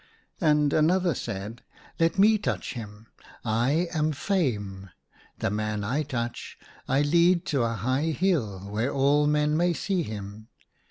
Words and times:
And 0.39 0.73
another 0.73 1.13
said. 1.13 1.61
Let 1.99 2.17
me 2.17 2.39
touch 2.39 2.73
him: 2.73 3.05
I 3.45 3.87
am 3.93 4.13
Fame. 4.13 4.89
The 5.37 5.51
man 5.51 5.83
I 5.83 6.01
touch, 6.01 6.57
I 6.87 7.03
lead 7.03 7.45
to 7.53 7.61
a 7.61 7.75
high 7.75 8.07
hill 8.09 8.61
where 8.71 8.91
all 8.91 9.27
men 9.27 9.55
may 9.55 9.73
see 9.73 10.01
him. 10.01 10.47